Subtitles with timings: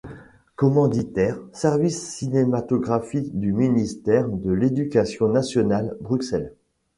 [0.55, 6.55] Commanditaire: Service cinématographique du ministère de l'éducation nationale, Bruxelles.